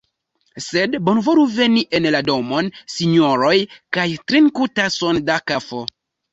Sed 0.67 0.95
bonvolu 1.09 1.43
veni 1.57 1.83
en 1.99 2.07
la 2.15 2.23
domon, 2.31 2.71
sinjoroj, 2.95 3.53
kaj 3.99 4.09
trinku 4.33 4.71
tason 4.83 5.25
da 5.33 5.41
kafo! 5.55 5.87